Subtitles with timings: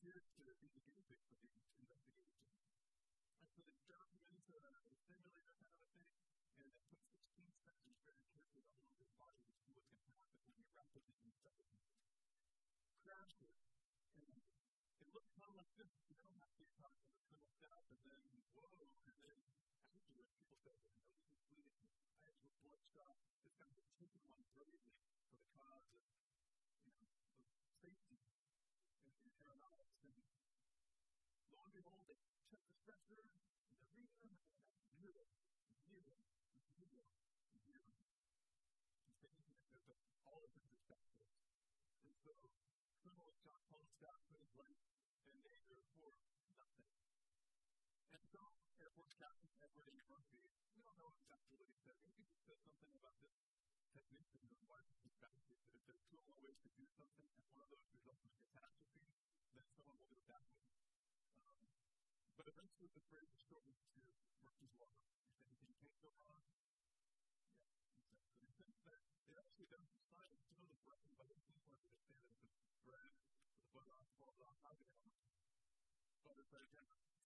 [0.00, 0.22] be the
[0.78, 2.14] guinea pig for the investigation.
[3.42, 4.70] And so they jump into a
[5.06, 6.06] simulator kind of a thing,
[6.58, 10.06] and they put 16 sensors very carefully all over his body to see what's going
[10.06, 11.66] to happen when you rapidly inside.
[13.02, 13.58] Crashes,
[14.14, 14.30] and
[15.02, 15.90] it looks kind of like this.
[16.06, 16.68] You don't have to
[16.98, 18.22] to kind of stop, and then
[18.54, 18.70] whoa,
[19.10, 19.38] and then
[19.90, 21.74] afterwards people well, no, this is bleeding.
[22.22, 23.16] I a bloodshot.
[23.42, 24.94] This guy's been taking one bravely
[25.26, 26.06] for the cause of,
[26.86, 27.44] you know, of
[27.82, 29.98] safety and, and aeronautics.
[30.04, 30.14] And
[31.50, 32.20] lo and behold, they
[32.52, 34.32] check the pressure, and the reader,
[34.96, 35.24] zero,
[35.88, 36.16] zero,
[36.76, 37.04] zero,
[37.58, 37.84] zero.
[39.02, 41.32] He's taking it, all of his perspectives.
[42.04, 42.32] And so,
[43.02, 43.32] criminal
[43.98, 44.78] His life
[45.26, 46.14] in danger for
[46.54, 46.86] nothing.
[48.14, 49.98] And some Air Force Captain Edward A.
[50.06, 50.38] Murphy,
[50.70, 51.98] we don't know exactly what he said.
[52.06, 53.34] Maybe he said something about this
[53.90, 57.26] technique and the life of baskets, that if there's two more ways to do something,
[57.26, 59.02] and one of those results in a catastrophe,
[59.58, 60.62] then someone will do it that way.
[61.34, 61.58] Um,
[62.38, 64.02] but eventually the phrase is shortened to
[64.46, 64.94] Murphy's Law.
[65.26, 67.34] If anything can't go wrong, yeah, exactly.
[68.38, 71.66] In the sense that it actually doesn't science to know the blessing, but it's just
[71.66, 73.10] like to say that if it's bread,
[73.58, 74.74] the butter know?
[76.26, 76.68] But it's like,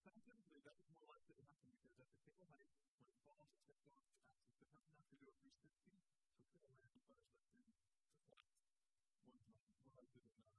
[0.02, 3.48] scientifically, that is more likely to happen because at the table height, when it falls,
[3.54, 4.12] it takes off the.
[4.52, 7.48] The person has to do a 360, so it's going to land the butter left
[7.56, 8.48] in the flat.
[9.82, 10.58] More likely than not.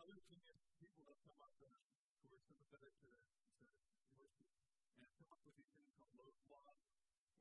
[0.00, 0.40] Other thing
[0.80, 1.70] people have come up uh,
[2.22, 4.48] who are sympathetic to, to mercy
[4.96, 6.72] and come up with these things called Lowe's Law,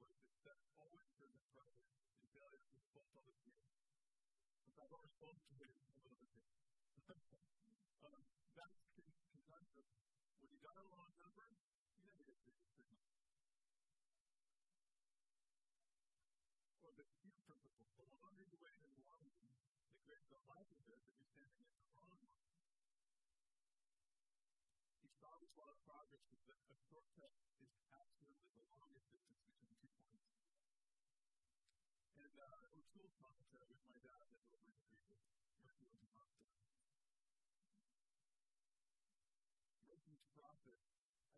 [0.01, 1.87] where success always presents pressure
[2.19, 3.55] and failure is both of the two.
[4.75, 6.35] But I've always spoken to you a little bit.
[8.05, 8.21] um,
[8.57, 8.77] that's
[9.33, 9.85] conjunction
[10.41, 11.45] when you got a long number,
[11.95, 13.01] you never get to the signal.
[16.81, 19.33] Or the few principle, the longer you wait in line,
[19.89, 22.29] the greater the likelihood that you're standing in the wrong line.
[25.01, 29.71] You saw this lot of progress because a shortcut is absolutely the longest distance between
[29.79, 30.35] two points.
[32.19, 35.31] And uh, O'Toole commentary with my dad that over in Greece,
[35.63, 36.59] Mercury was not done
[40.35, 40.75] profit.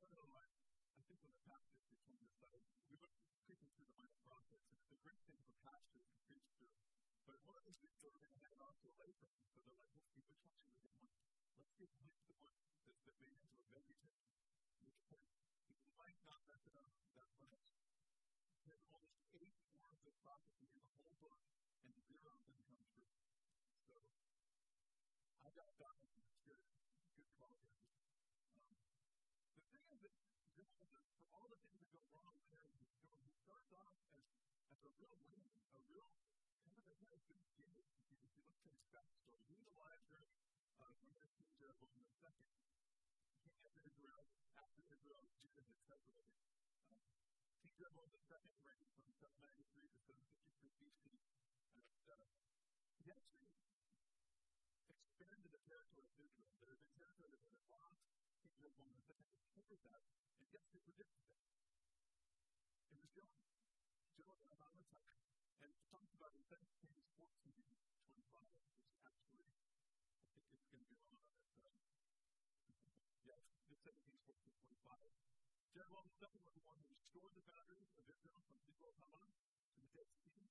[0.01, 0.49] I don't know, I,
[0.97, 2.57] I think when the pastors became uh,
[2.89, 3.13] we were
[3.45, 6.73] preaching through the minor prophets, and it's a great thing for pastors to preach through.
[7.29, 9.61] But one of the things that we're going to hand off to a layperson, so
[9.61, 11.37] they're like, let's see which we one?
[11.53, 12.33] Let's one into a
[14.81, 15.36] you might
[16.27, 17.39] not mess that much.
[18.67, 21.39] There's almost eight words of prophecy in the whole book,
[21.87, 23.15] and zero of them come true.
[23.87, 23.95] So,
[25.43, 26.67] I got that one the Spirit.
[27.15, 27.71] Good quality.
[28.43, 28.75] Um,
[29.71, 33.31] the thing is that for all the things that go wrong in his story, he
[33.47, 34.27] starts off as,
[34.75, 36.11] as a real winner, a real
[36.67, 37.87] kind of a kind good giver.
[38.11, 40.27] If you look at his backstory, he was alive during
[40.75, 42.76] uh, when King Jeroboam II.
[47.77, 51.13] Jeroboam II reigned from 793 to 753 BC.
[51.77, 52.25] And uh,
[52.99, 53.53] he actually
[54.89, 56.57] expanded the territory of Israel.
[56.57, 58.01] There had been territory that had lost
[58.41, 60.01] King Jeroboam II discovered that,
[60.41, 61.45] and guess who predicted that?
[62.89, 63.37] It was John.
[64.17, 64.81] John the time.
[65.61, 67.61] And talks about in 2 Kings 14,
[68.17, 68.41] 25,
[68.89, 72.09] which actually, I think it's going to be wrong on that side.
[73.21, 74.49] yes, it's 2 Kings 14,
[74.81, 75.07] 25.
[75.77, 79.77] Jeroboam II was the one who restored the boundaries of Israel from Israel Haman to
[79.77, 80.49] the Dead Sea.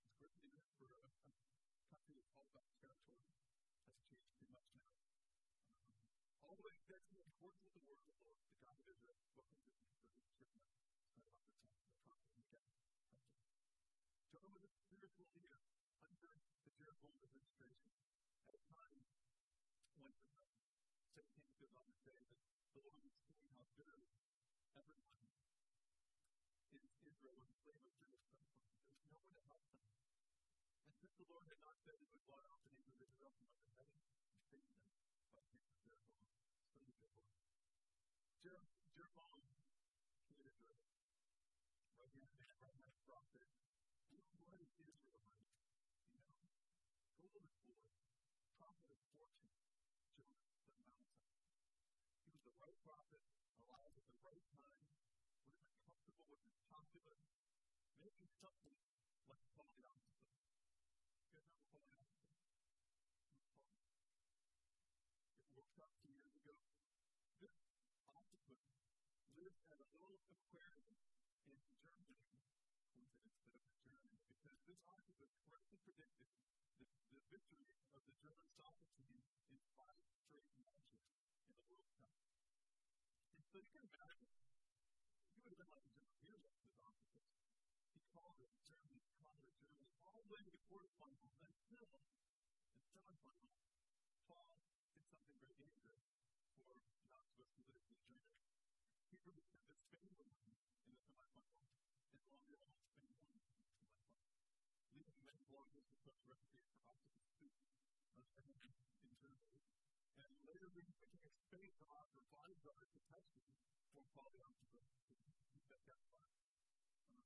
[0.00, 3.20] It's great news for a, a country that's all about territory.
[3.84, 4.96] Has changed too much now.
[5.84, 5.92] Um,
[6.40, 8.88] all the way to the importance of the word of the Lord, the God of
[8.88, 9.84] Israel, spoken to the
[10.40, 11.36] written kind of
[11.92, 12.64] the time of the prophet Micah.
[14.32, 15.60] Jonah was a spiritual leader
[16.00, 16.32] under
[16.64, 17.92] the Jeroboam administration
[18.48, 19.04] at a time
[20.00, 20.16] when
[21.12, 22.40] Second Kings goes on to say that
[22.72, 24.00] the Lord was seeing how bitter
[24.78, 25.18] everyone
[26.70, 28.30] in Israel was a slave of Jewish.
[29.02, 29.90] There was no one to help them.
[30.86, 33.34] And since the Lord had not said he would blot out the name of Israel
[33.34, 33.98] from under heaven,
[34.30, 34.86] he saved them
[35.34, 36.22] by of Jeroboam,
[36.70, 37.34] son of Jeroboam.
[38.94, 39.42] Jeroboam
[40.22, 40.86] hated Israel.
[41.98, 43.48] Right hand man, right hand prophet.
[44.50, 45.50] What is Israel like?
[46.10, 46.38] You know,
[47.14, 47.82] golden boy,
[48.58, 49.54] prophet of fortune,
[50.14, 51.10] Jonah the mountain.
[52.22, 53.22] He was the right prophet,
[53.64, 54.84] alive at the right time,
[55.44, 57.18] would have been comfortable, would have been popular,
[58.20, 58.76] making something
[59.32, 60.36] like Paul the Octopus.
[61.24, 62.36] You guys know Paul the Octopus?
[65.40, 66.52] It worked out two years ago.
[67.40, 67.56] This
[68.04, 68.60] octopus
[69.40, 71.00] lived at a little aquarium
[71.48, 72.20] in Germany.
[72.92, 76.28] It was Germany, because this octopus correctly predicted
[76.76, 79.96] the, the victory of the German soccer team in five
[80.28, 81.19] straight matches
[110.20, 113.44] And later we became exposed to offer bodyguard protection
[113.92, 114.80] for polyamory
[115.68, 116.32] that got fun.
[117.12, 117.20] Um,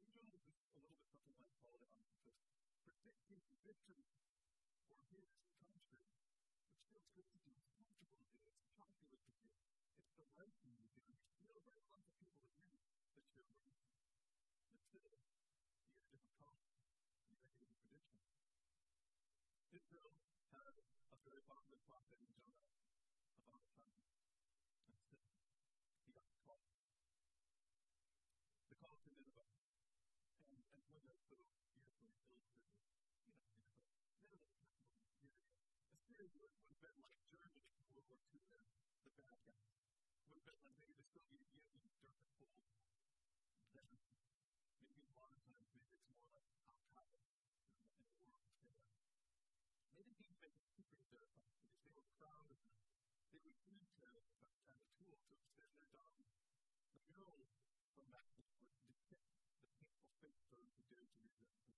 [0.00, 2.40] we know this a little bit something like polyamory because
[2.88, 4.16] protecting the victim his
[4.88, 5.28] country,
[6.72, 9.52] which feels good to do, it's comfortable to do, it's popular to do,
[10.00, 12.72] it's the right thing to do, it's still very lots of people that do
[13.12, 13.97] that you're
[36.78, 39.74] have been like Germany in World War II the bad guys.
[40.30, 42.62] Would have been like maybe the Soviet Union during the cold.
[43.74, 43.90] Then,
[44.78, 46.46] maybe a lot of times, maybe it's more like
[46.94, 47.50] Al Qaeda
[47.98, 48.94] in the world today.
[49.90, 52.78] They didn't make a secret of their because they were proud of them.
[53.34, 56.46] They would use terror as a kind of tool to extend their dominance.
[56.94, 57.42] The goal
[57.90, 61.74] from that was to detect the painful fate those who dared to resist them.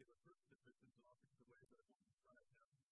[0.00, 2.91] They would hurt the victims off the way that I won't describe now.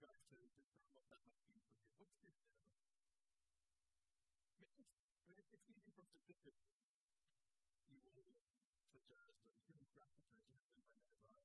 [0.00, 1.92] guys to discern what that might mean for you.
[2.00, 2.56] What's your minimum?
[5.36, 6.64] It's easy for statistics.
[7.92, 8.32] You will
[8.96, 9.36] such as
[9.68, 10.88] human trafficking has been
[11.28, 11.39] by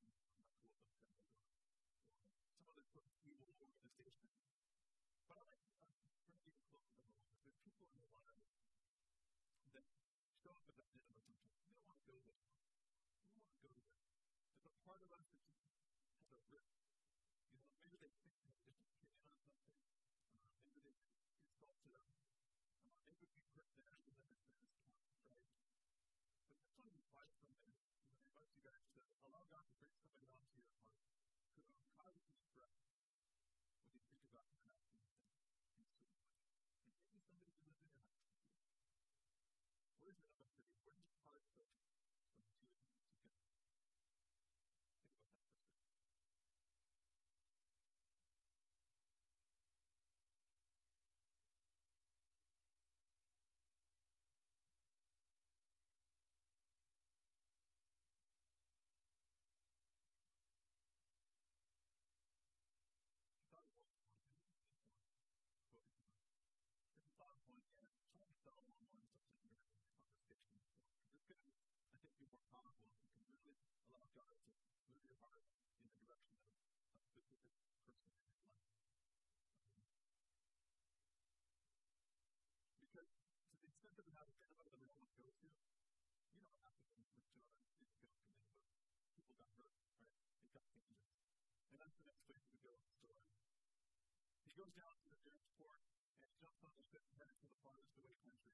[94.65, 95.77] goes down to the nearest port
[96.25, 98.49] and jumps on the ship and heads to the farthest away country.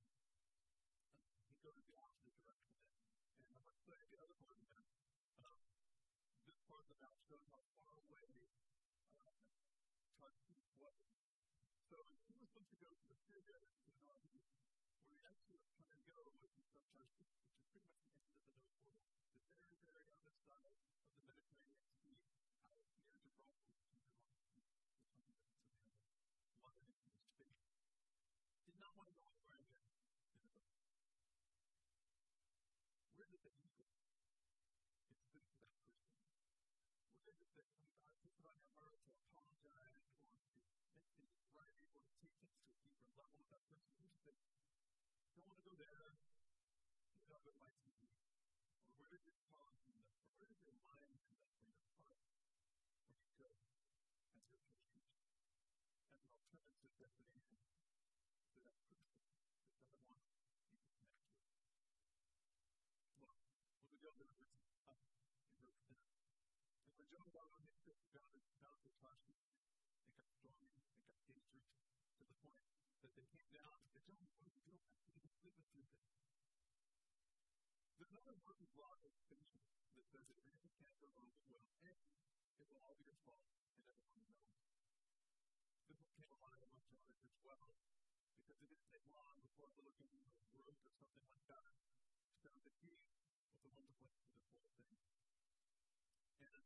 [1.47, 2.83] He goes the opposite direction.
[3.39, 5.63] And I must say, the other part of the map, uh, um,
[6.43, 8.27] this part of the map shows how far away
[9.23, 9.39] uh,
[10.19, 10.99] Tarshish was.
[11.87, 14.19] So he was supposed to go to the Syria, to the where
[15.07, 17.40] he actually was trying to go was in Tarshish.
[43.71, 44.35] Christians that
[45.35, 46.17] don't want to go there,
[47.23, 47.90] you know, but might be
[78.45, 79.61] Murphy's Law of extinction
[79.95, 82.01] that says that if anything can't go wrong, it will end.
[82.57, 83.45] It will all be your fault,
[83.77, 84.57] and everyone knows.
[85.87, 87.77] This one came alive among John as well,
[88.41, 91.69] because it didn't take long before a little game of root or something like that
[92.41, 94.97] found that he was the one to blame for this whole thing.
[96.41, 96.65] And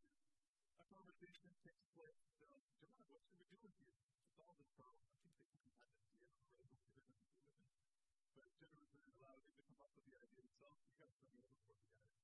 [0.80, 2.16] a conversation takes place.
[2.40, 5.04] So, John, what should we do with you to solve this problem?
[5.12, 7.36] I think they can have an idea already what they're going to do with it.
[8.40, 10.80] But generously allowed him to come up with the idea himself.
[10.88, 12.16] You got to send me over for the guy.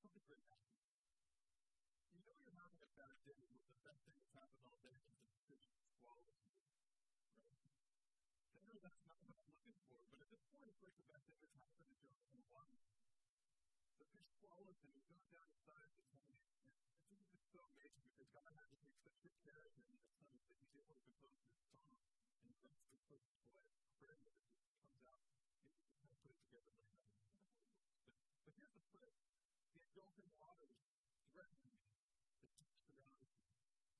[0.00, 0.80] something great happens.
[2.16, 4.96] You know you're having a bad day, but the best thing that's happened all day
[4.96, 6.40] is the decision to swallow you.
[7.36, 7.60] Right?
[8.56, 11.06] I know that's not what I'm looking for, but at this point, it's like the
[11.10, 12.99] best thing that's happened to Jonah in the water.
[14.20, 16.36] Fish swallows him, he goes down inside of his tummy.
[17.08, 19.88] And this is so amazing because God had to take such good care of him
[19.88, 21.88] in his tummy that he's able to compose his song
[22.44, 23.24] and brings the to it,
[23.96, 25.24] prayer that it just comes out.
[25.96, 26.76] And he can put it together.
[28.04, 29.24] But, but here's the twist.
[29.72, 30.76] The engulfing waters
[31.32, 31.80] threaten me.
[32.44, 33.40] The deep surrounding me.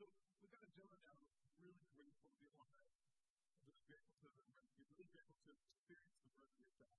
[0.00, 0.08] So
[0.40, 1.20] we've got to Jonah now
[1.60, 2.88] really grateful to be alive.
[3.62, 6.96] Really grateful to be really grateful to experience the mercy of God.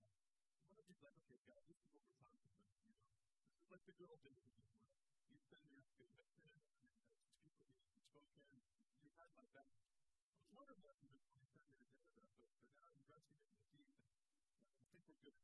[0.69, 3.03] One of these like, okay, God, this is what we're talking about, you know.
[3.51, 4.87] This is like the good old days of Israel.
[5.27, 7.75] You send me up to convicted, and uh,
[8.07, 9.67] speak with me, spoken, you had my back.
[9.73, 12.87] I was wondering what you would send me to do with that, but, but now
[12.93, 15.39] I'm resting in the deep, and I think we're good.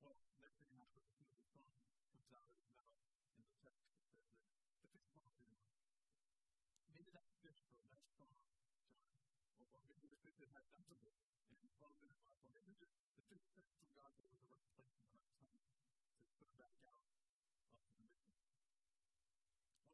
[0.00, 1.60] Well, next thing happens, as the song
[2.08, 2.96] comes out of the text,
[3.36, 3.76] says that
[4.72, 5.52] the fish falls in.
[6.88, 8.40] Maybe that fish for that song,
[9.60, 10.96] John, or maybe the fish that had falls
[11.52, 12.00] in his mouth,
[12.40, 12.88] or maybe the
[13.28, 15.04] fish sent from God that was the right in the right
[15.36, 18.32] time to put it back out up to the mission.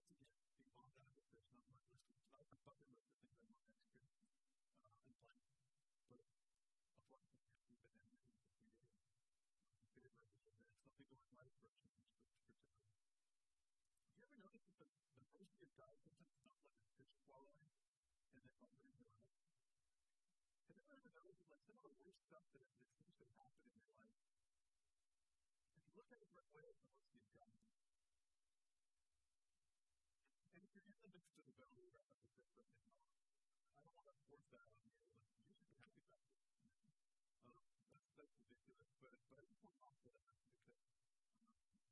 [0.06, 2.86] Once again, being bombed out of the fish, not much list of life, I'm talking
[2.86, 4.22] about the things I want to experience
[4.78, 5.42] uh, and plan,
[6.06, 6.30] but a
[7.10, 9.02] flight that we've been in for three days
[9.92, 12.62] favor of this event, something going right for us particularly.
[14.06, 17.12] Have you ever noticed that the, the mercy of God sometimes sounds like a fish
[17.26, 19.42] swallowing and then bumbling your life?
[20.70, 23.28] Have you ever noticed that like some of the worst stuff that, that seems to
[23.28, 24.40] in your life?
[25.76, 27.52] If you look at it the right way, the mercy of God.
[30.56, 33.04] And if you're in the midst of the belly of the fish right now,
[33.76, 34.96] I don't want to force that on you.
[35.12, 36.40] Like, you should be happy about it.
[37.20, 40.72] Um, that's, that's ridiculous, but, but I just want to offer that because
[41.52, 41.84] um,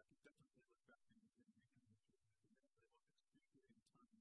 [0.00, 2.72] I can definitely look back and, and recon history and say, look,
[3.36, 4.16] excruciating times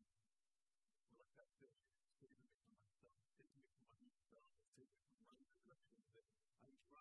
[1.07, 1.79] were like that fish
[2.19, 5.55] saving me from myself, saving me from my own self, saving me from running the
[5.63, 7.00] direction that I was running,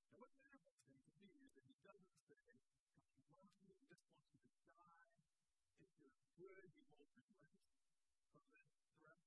[0.08, 2.40] Now, what's interesting to me is that he doesn't say,
[3.04, 5.12] God loves you, he just wants you to die.
[5.84, 7.52] If you're good, he won't relent
[8.24, 8.64] from that
[8.96, 9.20] threat.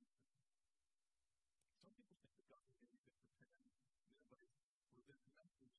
[1.86, 3.45] some people think that God was anything prepared.
[4.25, 4.58] Ninevites
[4.97, 5.78] were this message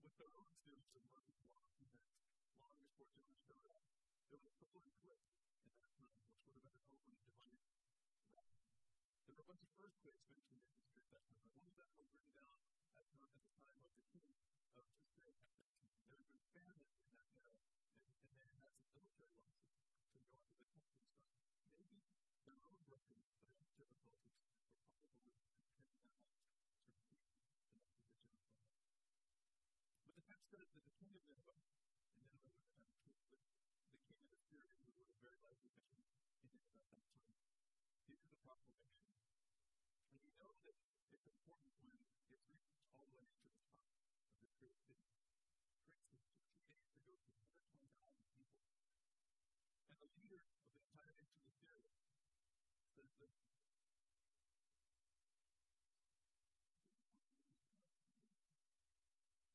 [0.00, 2.08] with their own series of Moses long events,
[2.56, 3.84] long before Jonah showed up.
[4.32, 6.00] There was a solar eclipse at that time,
[6.32, 8.56] which would have been an open divine wrath.
[9.28, 11.44] There were a bunch of earthquakes mentioned in history at that time.
[11.44, 12.56] One of them was written down
[12.96, 14.40] at, the time of the king of
[15.12, 15.65] Israel.
[16.56, 17.60] Famine in that era,
[18.16, 21.20] and, and they had some military losses to go into the countryside.
[21.76, 22.00] Maybe
[22.48, 28.24] their own brokenness, their own difficulties were probably preparing them to receive the message of
[28.24, 28.72] Jonah.
[30.08, 31.60] But the text says that the king of Nineveh,
[32.08, 35.84] and Nineveh was the, the, the king of Assyria, who would have very likely been
[35.84, 37.36] in Nineveh at that time,
[38.08, 39.12] issues a proclamation.
[40.08, 40.72] And we know that
[41.12, 42.48] it's important when it's reached
[42.96, 43.68] all the way to the top
[44.24, 45.04] of this great city.
[45.92, 46.40] Great city,
[46.80, 48.56] 60 days to go to 120,000 people.
[49.86, 51.96] And the leader of the entire nation of Assyria
[52.94, 53.34] says this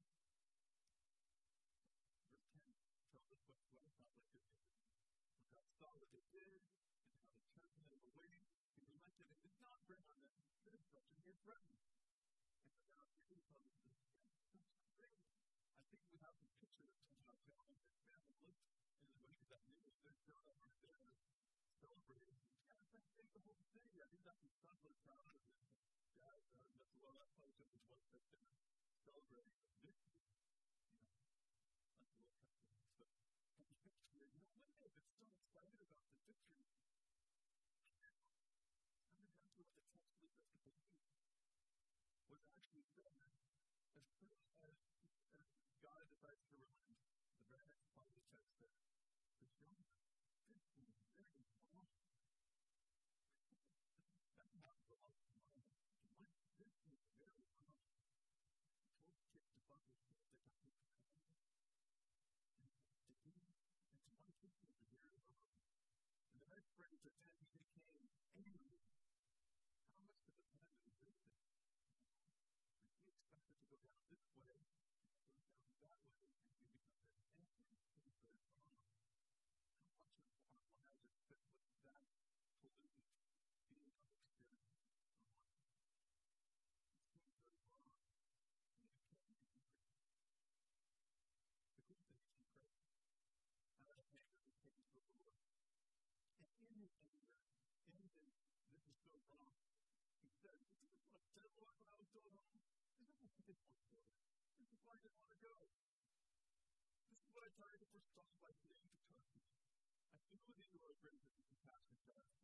[2.59, 4.51] Verse 10 tells us what what is not like this.
[5.31, 8.35] When God saw what they did and how they turned them away,
[8.75, 10.35] he relented and did not bring on them
[10.67, 11.73] the destruction he had this.
[15.81, 18.69] I think we have some pictures of how John and family looked
[19.09, 19.97] in the way that news.
[20.05, 21.01] There's Jonah right there
[21.81, 22.37] celebrating.
[22.61, 23.97] Yeah, it's like the whole city.
[24.05, 25.49] I think that's his son was proud of him.
[26.21, 28.53] Dad, uh, that's well, that place of his wife that dinner
[29.09, 30.28] celebrating the victory.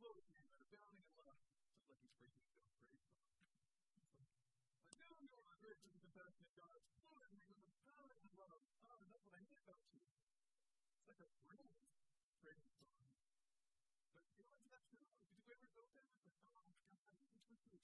[0.05, 1.41] close to you that are bounding in love,
[1.73, 3.25] just like he's preaching to us, praise God.
[5.01, 7.73] I know you are the grace and compassion of God, it's full of you, the
[7.89, 8.61] power and love.
[8.85, 10.05] Oh, that's what I hate about you.
[10.05, 11.73] It's like a brain,
[12.45, 12.85] praise God.
[14.13, 15.09] But you know what's not true?
[15.09, 16.05] Did you ever go there?
[16.05, 17.81] It's like, oh, God, I think it's just you,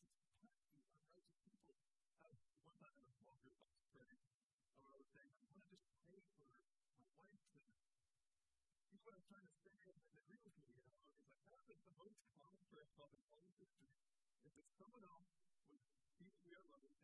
[0.93, 1.81] unrighteous people.
[2.21, 2.37] Uh,
[2.69, 4.21] one time in a small group, I was praying,
[4.77, 6.53] and I was saying, I want to just pray for my
[7.17, 7.65] wife to.
[8.93, 9.97] You know what I'm trying to say?
[9.97, 10.30] And then
[11.71, 13.95] is the most common threat causing all of history
[14.43, 15.31] is that someone else
[15.71, 15.79] was
[16.19, 17.00] deeply irrelevant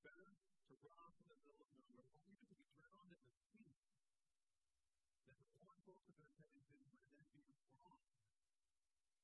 [0.00, 0.32] better
[0.68, 3.34] to run rob in the middle of nowhere or even to be drowned in the
[3.52, 3.76] sea
[5.28, 8.00] than to pour both of their heads into and then be wrong.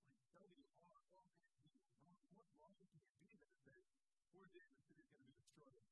[0.05, 3.53] Like, tell me, all, all that you oh, wrong, what logic can it be that
[3.65, 3.89] says,
[4.33, 5.89] poor David is going to be destroyed?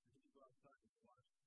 [0.00, 1.41] And then you go outside and watch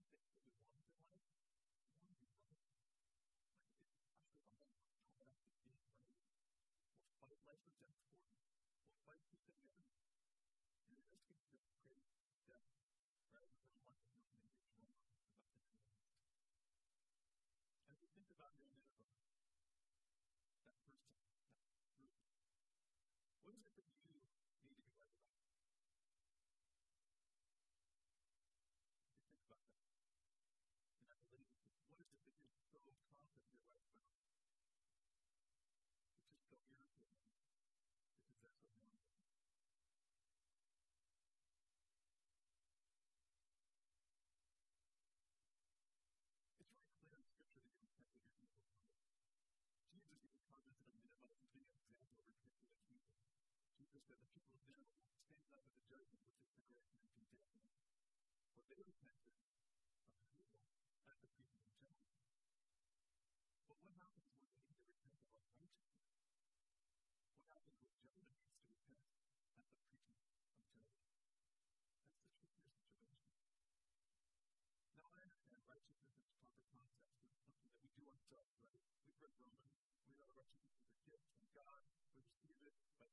[0.00, 0.69] the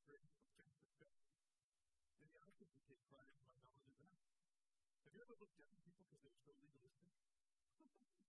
[0.07, 1.19] demonstrating what James has done.
[2.23, 4.23] Maybe I should take pride in my knowledge of that.
[5.03, 7.11] Have you ever looked down on people because they're so legalistic?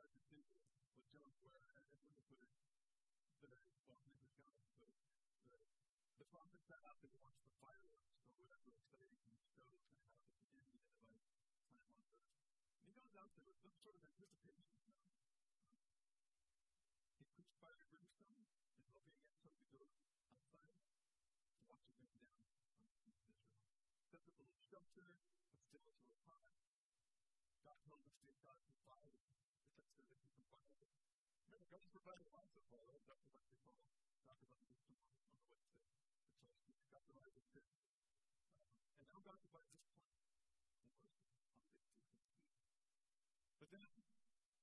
[0.00, 2.48] outside the city with where, as when put it,
[3.44, 3.52] the,
[3.84, 4.88] well, this is God, but
[5.52, 5.60] the,
[6.16, 10.08] the prophet sat out and watched the fireworks, or whatever exciting shows kind of happen
[10.32, 11.20] at the end of like,
[11.68, 12.32] time on earth.
[12.80, 14.72] And he goes out there with some sort of anticipation.
[17.20, 22.00] He preached fire and brimstone, and hoping again something to go outside to watch it
[22.00, 23.44] rain down on Israel.
[24.08, 25.12] Set up a little shelter,
[25.52, 26.56] but still it's a little hot.
[27.68, 29.20] God told us to God to fire.
[30.08, 30.88] That it.
[31.50, 32.96] Remember, God provided lots of fire.
[33.04, 34.16] God provided fire.
[34.24, 36.88] God provided wisdom on the way to the choice.
[36.94, 37.60] God provided the.
[37.60, 38.56] Um,
[38.96, 40.08] and now God provides this plan.
[40.08, 41.60] And worship on the two
[43.60, 43.88] But then,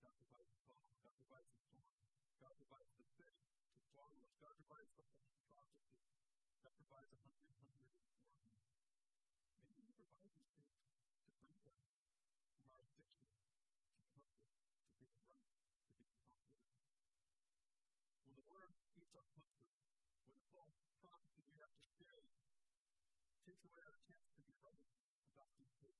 [0.02, 0.82] God provides the fall.
[1.02, 1.86] God provides the storm.
[2.42, 4.34] God provides the fish to swallow us.
[4.42, 5.06] God provides the
[5.54, 6.02] prophecy.
[6.62, 8.11] God provides a hundred, hundred,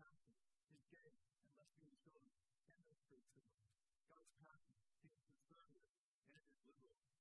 [0.00, 0.40] passion
[0.72, 3.76] is gay and lesbian children and their spiritual lives.
[4.08, 5.92] God's passion is conservative
[6.24, 7.19] and it is liberal.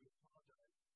[0.00, 0.87] We apologize